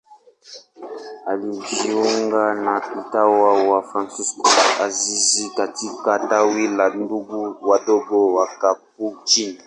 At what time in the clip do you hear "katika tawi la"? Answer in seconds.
5.49-6.89